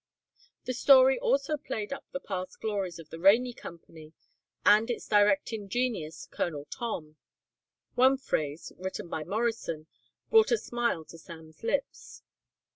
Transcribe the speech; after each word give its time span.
The 0.65 0.73
story 0.73 1.19
also 1.19 1.57
played 1.57 1.93
up 1.93 2.05
the 2.11 2.19
past 2.19 2.59
glories 2.59 2.97
of 2.97 3.11
the 3.11 3.19
Rainey 3.19 3.53
Company 3.53 4.13
and 4.65 4.89
its 4.89 5.07
directing 5.07 5.69
genius, 5.69 6.25
Colonel 6.31 6.65
Tom. 6.71 7.17
One 7.93 8.17
phrase, 8.17 8.71
written 8.79 9.09
by 9.09 9.23
Morrison, 9.23 9.85
brought 10.31 10.49
a 10.49 10.57
smile 10.57 11.05
to 11.05 11.19
Sam's 11.19 11.61
lips. 11.61 12.23